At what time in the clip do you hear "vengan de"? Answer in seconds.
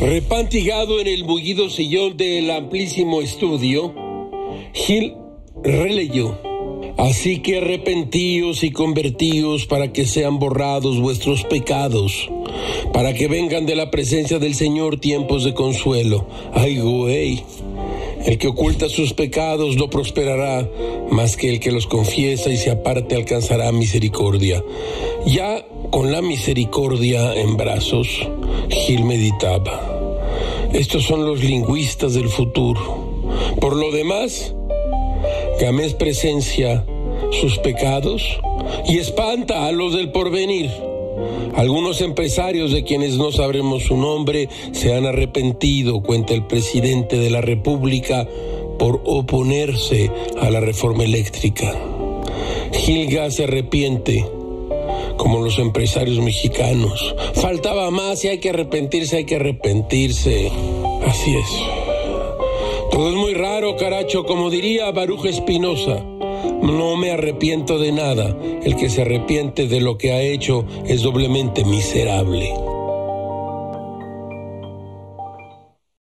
13.28-13.76